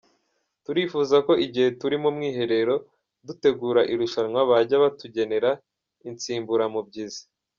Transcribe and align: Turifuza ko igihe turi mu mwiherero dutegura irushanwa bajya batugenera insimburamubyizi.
Turifuza 0.63 1.15
ko 1.27 1.33
igihe 1.45 1.67
turi 1.79 1.95
mu 2.03 2.09
mwiherero 2.15 2.75
dutegura 3.27 3.81
irushanwa 3.93 4.39
bajya 4.49 4.77
batugenera 4.83 5.49
insimburamubyizi. 6.09 7.21